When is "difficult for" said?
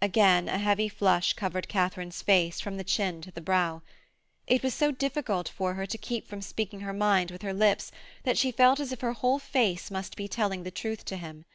4.92-5.74